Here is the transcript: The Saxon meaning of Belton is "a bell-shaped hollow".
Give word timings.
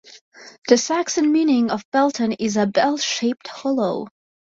The 0.67 0.79
Saxon 0.79 1.31
meaning 1.31 1.69
of 1.69 1.85
Belton 1.91 2.31
is 2.31 2.57
"a 2.57 2.65
bell-shaped 2.65 3.47
hollow". 3.47 4.07